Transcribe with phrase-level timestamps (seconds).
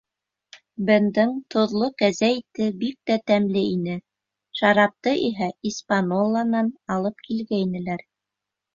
[0.85, 3.99] Бендың тоҙло кәзә ите бик тә тәмле ине,
[4.63, 8.11] шарапты иһә «Испаньола»нан алып килгәйнеләр.